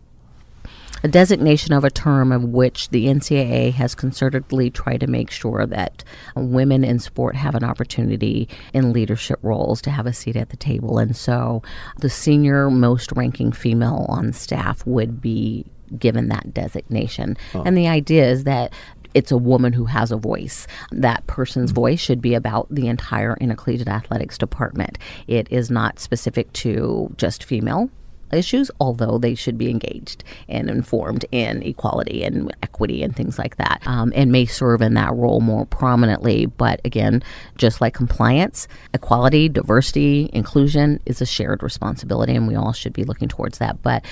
[1.04, 5.66] a designation of a term of which the NCAA has concertedly tried to make sure
[5.66, 6.04] that
[6.36, 10.56] women in sport have an opportunity in leadership roles to have a seat at the
[10.56, 10.98] table.
[10.98, 11.62] And so
[11.98, 15.66] the senior most ranking female on staff would be
[15.98, 17.36] given that designation.
[17.66, 18.72] And the idea is that
[19.14, 20.66] it's a woman who has a voice.
[20.90, 24.98] That person's voice should be about the entire intercollegiate athletics department.
[25.26, 27.90] It is not specific to just female
[28.32, 33.56] issues, although they should be engaged and informed in equality and equity and things like
[33.56, 36.46] that, um, and may serve in that role more prominently.
[36.46, 37.22] But again,
[37.56, 43.04] just like compliance, equality, diversity, inclusion is a shared responsibility, and we all should be
[43.04, 43.82] looking towards that.
[43.82, 44.04] But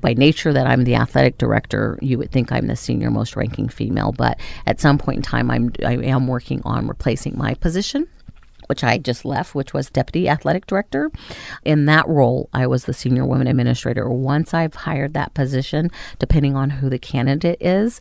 [0.00, 3.68] by nature that I'm the athletic director, you would think I'm the senior most ranking
[3.68, 4.12] female.
[4.12, 8.08] But at some point in time, I'm I am working on replacing my position
[8.70, 11.10] which I just left, which was deputy athletic director.
[11.64, 14.08] In that role, I was the senior women administrator.
[14.08, 18.00] Once I've hired that position, depending on who the candidate is,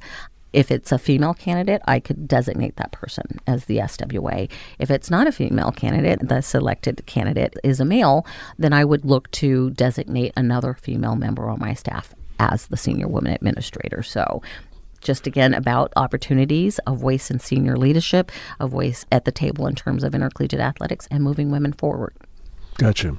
[0.54, 4.50] if it's a female candidate, I could designate that person as the SWA.
[4.80, 8.26] If it's not a female candidate, the selected candidate is a male,
[8.58, 13.08] then I would look to designate another female member on my staff as the senior
[13.08, 14.02] woman administrator.
[14.02, 14.42] So
[15.02, 19.76] just again about opportunities, a voice in senior leadership, a voice at the table in
[19.76, 22.14] terms of intercollegiate athletics, and moving women forward.
[22.78, 23.18] Gotcha.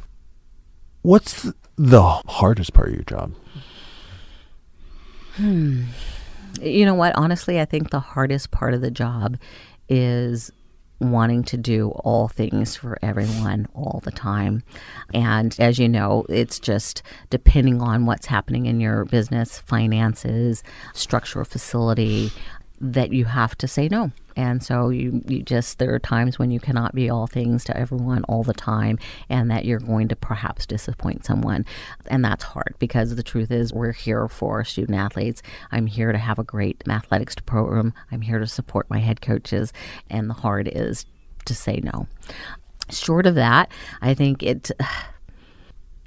[1.02, 3.34] What's the hardest part of your job?
[5.36, 5.84] Hmm.
[6.60, 7.16] You know what?
[7.16, 9.36] Honestly, I think the hardest part of the job
[9.88, 10.50] is
[11.00, 14.62] wanting to do all things for everyone all the time.
[15.14, 21.44] And as you know, it's just depending on what's happening in your business, finances, structure
[21.44, 22.30] facility,
[22.80, 24.12] that you have to say no.
[24.36, 27.76] And so you, you just, there are times when you cannot be all things to
[27.76, 31.66] everyone all the time, and that you're going to perhaps disappoint someone.
[32.06, 35.42] And that's hard because the truth is, we're here for student athletes.
[35.70, 39.72] I'm here to have a great athletics program, I'm here to support my head coaches,
[40.08, 41.04] and the hard is
[41.44, 42.06] to say no.
[42.88, 44.70] Short of that, I think it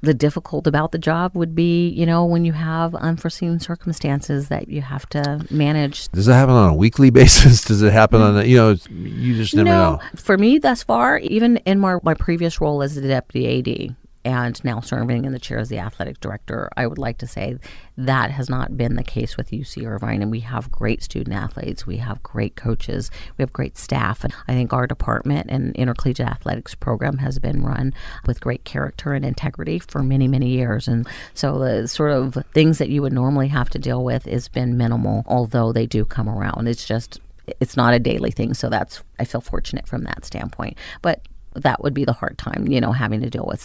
[0.04, 4.68] the difficult about the job would be, you know, when you have unforeseen circumstances that
[4.68, 6.10] you have to manage.
[6.10, 7.64] Does it happen on a weekly basis?
[7.64, 10.02] Does it happen on a, you know, you just never know, know.
[10.16, 14.64] For me, thus far, even in my, my previous role as the deputy AD, and
[14.64, 17.58] now serving in the chair as the athletic director, I would like to say
[17.98, 20.22] that has not been the case with UC Irvine.
[20.22, 24.24] And we have great student athletes, we have great coaches, we have great staff.
[24.24, 27.94] And I think our department and intercollegiate athletics program has been run
[28.26, 30.88] with great character and integrity for many, many years.
[30.88, 34.48] And so the sort of things that you would normally have to deal with has
[34.48, 36.68] been minimal, although they do come around.
[36.68, 37.20] It's just
[37.60, 41.84] it's not a daily thing so that's i feel fortunate from that standpoint but that
[41.84, 43.62] would be the hard time, you know, having to deal with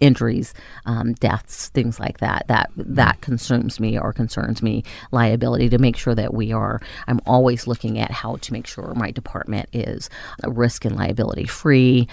[0.00, 0.54] injuries,
[0.86, 2.46] um, deaths, things like that.
[2.48, 4.84] That that consumes me or concerns me.
[5.10, 6.80] Liability to make sure that we are.
[7.06, 10.08] I'm always looking at how to make sure my department is
[10.46, 12.08] risk and liability free.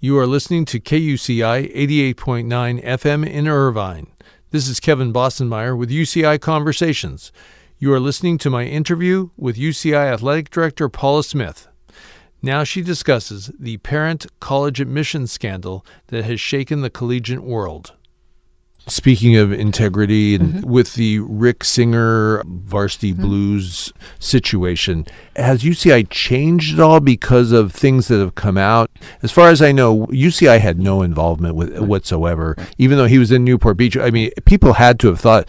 [0.00, 1.74] You are listening to KUCI
[2.14, 4.06] 88.9 FM in Irvine.
[4.50, 7.32] This is Kevin Bossenmeyer with UCI Conversations.
[7.78, 11.69] You are listening to my interview with UCI Athletic Director Paula Smith.
[12.42, 17.92] Now she discusses the parent college admission scandal that has shaken the collegiate world.
[18.86, 20.68] Speaking of integrity and mm-hmm.
[20.68, 23.22] with the Rick Singer varsity mm-hmm.
[23.22, 28.90] blues situation, has UCI changed at all because of things that have come out?
[29.22, 33.30] As far as I know, UCI had no involvement with whatsoever, even though he was
[33.30, 33.98] in Newport Beach.
[33.98, 35.46] I mean, people had to have thought,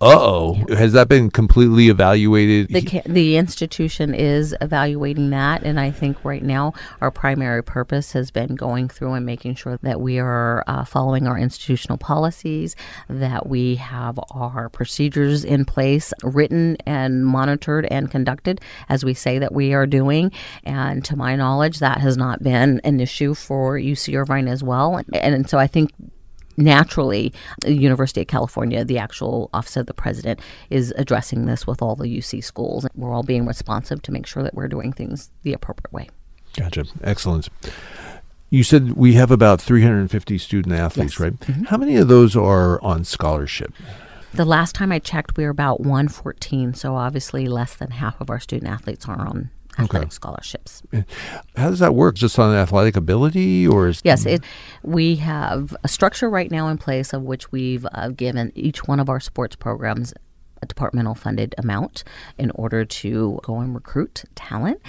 [0.00, 0.54] oh.
[0.70, 2.68] Has that been completely evaluated?
[2.68, 5.62] The, the institution is evaluating that.
[5.62, 9.78] And I think right now our primary purpose has been going through and making sure
[9.82, 12.76] that we are uh, following our institutional policies,
[13.08, 19.38] that we have our procedures in place, written and monitored and conducted as we say
[19.38, 20.32] that we are doing.
[20.64, 24.96] And to my knowledge, that has not been an issue for UC Irvine as well.
[24.96, 25.90] And, and so I think
[26.60, 31.82] naturally, the University of California, the actual Office of the President, is addressing this with
[31.82, 32.86] all the UC schools.
[32.94, 36.08] We're all being responsive to make sure that we're doing things the appropriate way.
[36.56, 36.84] Gotcha.
[37.02, 37.48] Excellent.
[38.50, 41.20] You said we have about 350 student athletes, yes.
[41.20, 41.38] right?
[41.40, 41.64] Mm-hmm.
[41.64, 43.72] How many of those are on scholarship?
[44.32, 46.74] The last time I checked, we were about 114.
[46.74, 50.10] So obviously, less than half of our student athletes are on athletic okay.
[50.10, 50.82] scholarships.
[51.56, 52.16] How does that work?
[52.16, 54.42] Just on athletic ability, or is yes, it,
[54.82, 59.00] we have a structure right now in place of which we've uh, given each one
[59.00, 60.12] of our sports programs
[60.62, 62.04] a departmental funded amount
[62.38, 64.80] in order to go and recruit talent.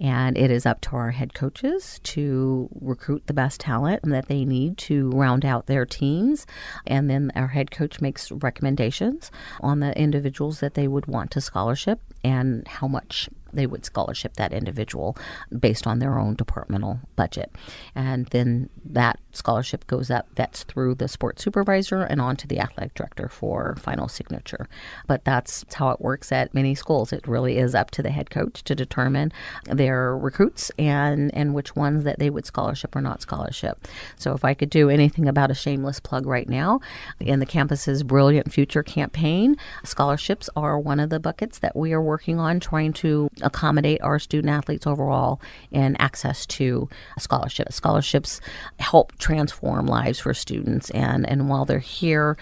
[0.00, 4.44] And it is up to our head coaches to recruit the best talent that they
[4.44, 6.46] need to round out their teams.
[6.86, 11.40] And then our head coach makes recommendations on the individuals that they would want to
[11.40, 15.16] scholarship and how much they would scholarship that individual
[15.56, 17.54] based on their own departmental budget.
[17.94, 22.58] And then that scholarship goes up, that's through the sports supervisor and on to the
[22.58, 24.68] athletic director for final signature.
[25.06, 27.12] But that's how it works at many schools.
[27.12, 29.32] It really is up to the head coach to determine
[29.64, 33.86] their recruits and, and which ones that they would scholarship or not scholarship.
[34.16, 36.80] So if I could do anything about a shameless plug right now,
[37.18, 42.02] in the campus's Brilliant Future campaign, scholarships are one of the buckets that we are
[42.02, 45.40] working on trying to accommodate our student athletes overall
[45.70, 46.88] in access to
[47.18, 47.76] scholarships.
[47.76, 48.40] Scholarships
[48.78, 52.36] help transform lives for students, and, and while they're here,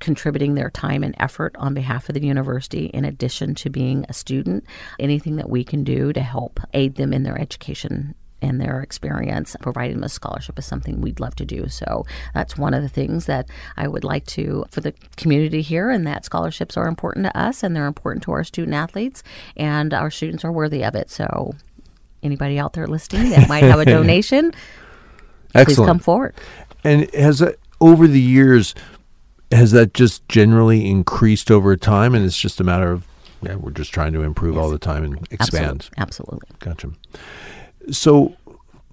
[0.00, 4.12] contributing their time and effort on behalf of the university in addition to being a
[4.12, 4.64] student.
[4.98, 9.54] Anything that we can do to help aid them in their education and their experience,
[9.60, 11.68] providing them a scholarship is something we'd love to do.
[11.68, 15.90] So that's one of the things that I would like to for the community here,
[15.90, 19.22] and that scholarships are important to us and they're important to our student athletes,
[19.56, 21.10] and our students are worthy of it.
[21.10, 21.54] So
[22.22, 24.52] anybody out there listening that might have a donation,
[25.54, 25.66] Excellent.
[25.66, 26.34] please come forward.
[26.84, 28.74] And has that, over the years,
[29.50, 33.06] has that just generally increased over time, and it's just a matter of
[33.42, 35.88] yeah, we're just trying to improve all the time and expand.
[35.96, 35.98] Absolutely.
[35.98, 36.48] Absolutely.
[36.58, 36.90] Gotcha.
[37.90, 38.36] So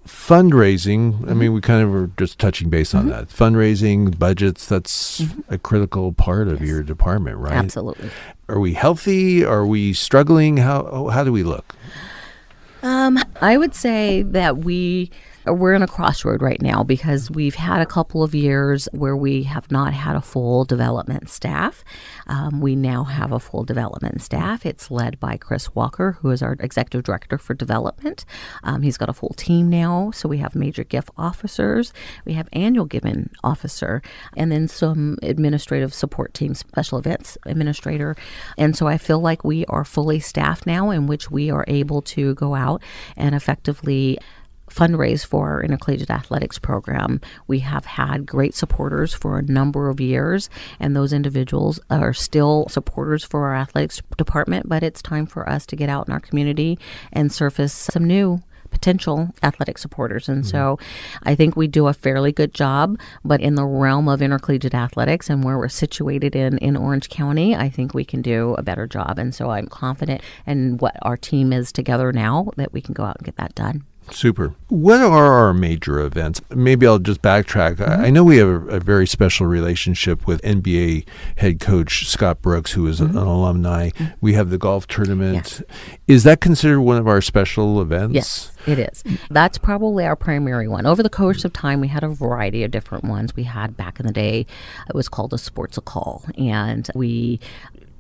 [0.08, 1.54] fundraising, I mean, mm-hmm.
[1.56, 3.10] we kind of were just touching base on mm-hmm.
[3.12, 3.28] that.
[3.28, 5.54] Fundraising, budgets, that's mm-hmm.
[5.54, 7.54] a critical part of your department, right?
[7.54, 8.10] Absolutely.
[8.48, 9.44] Are we healthy?
[9.44, 10.58] Are we struggling?
[10.58, 11.76] How how do we look?
[12.84, 15.12] Um, I would say that we
[15.54, 19.44] we're in a crossroad right now because we've had a couple of years where we
[19.44, 21.84] have not had a full development staff.
[22.28, 24.66] Um, we now have a full development staff.
[24.66, 28.26] It's led by Chris Walker, who is our executive director for development.
[28.64, 31.94] Um, he's got a full team now, so we have major gift officers,
[32.26, 34.02] we have annual giving officer,
[34.36, 38.16] and then some administrative support team, special events administrator.
[38.58, 42.02] And so I feel like we are fully staffed now, in which we are able
[42.04, 42.82] to go out
[43.16, 44.18] and effectively
[44.70, 47.22] fundraise for our intercollegiate athletics program.
[47.48, 50.50] We have had great supporters for a number of years,
[50.80, 54.68] and those individuals are still supporters for our athletics department.
[54.70, 56.78] But it's time for us to get out in our community
[57.12, 60.30] and surface some new potential athletic supporters.
[60.30, 60.50] And mm-hmm.
[60.50, 60.80] so
[61.24, 65.30] I think we do a fairly good job, but in the realm of intercollegiate athletics
[65.30, 68.88] and where we're situated in, in Orange County, I think we can do a better
[68.88, 69.20] job.
[69.20, 73.04] And so I'm confident in what our team is together now that we can go
[73.04, 73.84] out and get that done.
[74.12, 74.56] Super.
[74.70, 76.42] What are our major events?
[76.50, 77.80] Maybe I'll just backtrack.
[77.80, 78.02] I- mm-hmm.
[78.06, 82.74] I know we have a, a very special relationship with NBA head coach Scott Brooks,
[82.74, 83.18] who is an mm-hmm.
[83.18, 83.90] alumni.
[83.90, 84.14] Mm-hmm.
[84.22, 85.62] We have the golf tournament.
[86.08, 88.16] Is that considered one of our special events?
[88.16, 89.04] Yes, it is.
[89.30, 90.86] That's probably our primary one.
[90.86, 93.36] Over the course of time, we had a variety of different ones.
[93.36, 94.46] We had back in the day,
[94.88, 97.40] it was called a sports call, and we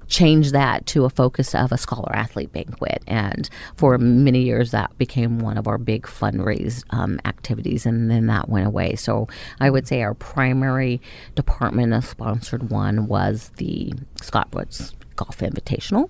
[0.08, 3.04] changed that to a focus of a scholar athlete banquet.
[3.08, 8.28] And for many years, that became one of our big fundraise um, activities, and then
[8.28, 8.96] that went away.
[8.96, 9.28] So
[9.60, 11.02] I would say our primary
[11.36, 16.10] department of sponsored one was the Scott Brooks Golf Invitational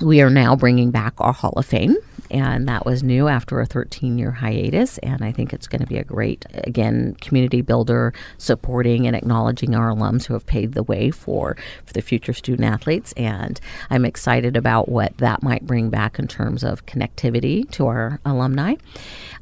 [0.00, 1.96] we are now bringing back our Hall of Fame,
[2.30, 4.98] and that was new after a 13 year hiatus.
[4.98, 9.74] And I think it's going to be a great, again, community builder supporting and acknowledging
[9.74, 13.12] our alums who have paved the way for, for the future student athletes.
[13.16, 13.60] And
[13.90, 18.74] I'm excited about what that might bring back in terms of connectivity to our alumni.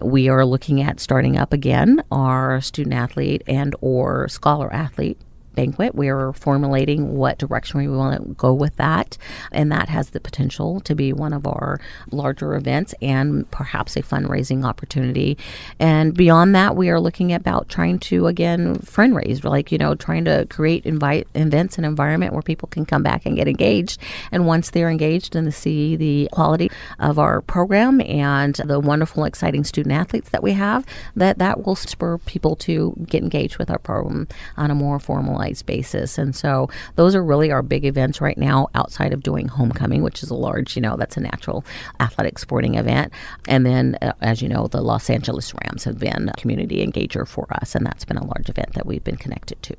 [0.00, 5.18] We are looking at starting up again our student athlete and or scholar athlete
[5.54, 5.94] banquet.
[5.94, 9.16] We're formulating what direction we want to go with that,
[9.52, 11.80] and that has the potential to be one of our
[12.10, 15.36] larger events and perhaps a fundraising opportunity.
[15.78, 20.24] And beyond that, we are looking about trying to again fundraise, like you know, trying
[20.24, 24.00] to create invite events and environment where people can come back and get engaged.
[24.32, 29.24] And once they're engaged and they see the quality of our program and the wonderful,
[29.24, 30.84] exciting student athletes that we have,
[31.16, 34.98] that that will spur people to get engaged with our program on a more
[35.44, 36.18] formalized basis.
[36.18, 40.22] And so those are really our big events right now outside of doing homecoming, which
[40.22, 41.64] is a large, you know, that's a natural
[42.00, 43.12] athletic sporting event.
[43.48, 47.26] And then, uh, as you know, the Los Angeles Rams have been a community engager
[47.26, 49.76] for us, and that's been a large event that we've been connected to.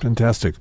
[0.00, 0.54] Fantastic.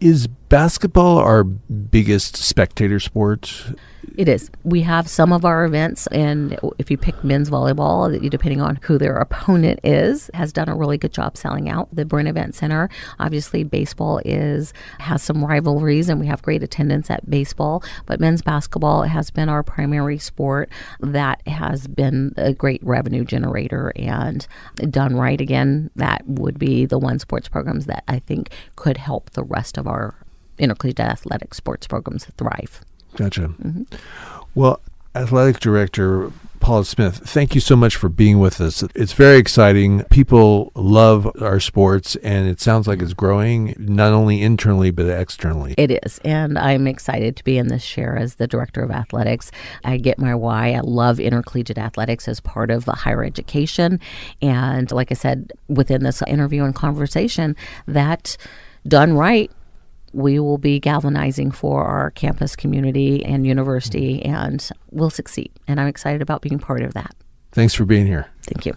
[0.00, 3.74] Is basketball our biggest spectator sport?
[4.16, 4.52] It is.
[4.62, 8.96] We have some of our events, and if you pick men's volleyball, depending on who
[8.96, 12.88] their opponent is, has done a really good job selling out the Bren Event Center.
[13.18, 17.82] Obviously, baseball is has some rivalries, and we have great attendance at baseball.
[18.06, 23.92] But men's basketball has been our primary sport that has been a great revenue generator,
[23.96, 24.46] and
[24.88, 29.30] done right again, that would be the one sports programs that I think could help
[29.30, 30.14] the rest of our
[30.58, 32.80] intercollegiate athletic sports programs thrive.
[33.16, 33.48] Gotcha.
[33.48, 33.82] Mm-hmm.
[34.54, 34.80] Well,
[35.14, 36.32] athletic director
[36.64, 38.82] Paula Smith, thank you so much for being with us.
[38.94, 40.02] It's very exciting.
[40.04, 45.74] People love our sports, and it sounds like it's growing not only internally but externally.
[45.76, 49.50] It is, and I'm excited to be in this chair as the director of athletics.
[49.84, 50.72] I get my why.
[50.72, 54.00] I love intercollegiate athletics as part of higher education,
[54.40, 58.38] and like I said within this interview and conversation, that
[58.88, 59.50] done right
[60.14, 65.50] we will be galvanizing for our campus community and university, and we'll succeed.
[65.66, 67.14] And I'm excited about being part of that.
[67.52, 68.28] Thanks for being here.
[68.42, 68.74] Thank you.